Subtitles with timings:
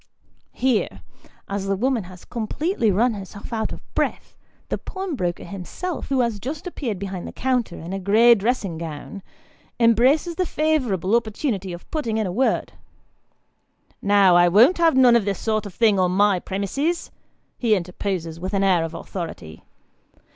[0.55, 1.03] Here,
[1.47, 4.35] as the woman has completely run herself out of breath,
[4.69, 8.79] the pawnbroker him self, who has just appeared behind the counter in a grey dressing
[8.79, 9.21] gown,
[9.79, 12.73] embraces the favourable opportunity of putting in a word:"
[14.15, 17.11] Now I won't have none of this sort of thing on my premises!"
[17.59, 19.61] he interposes with an air of authority.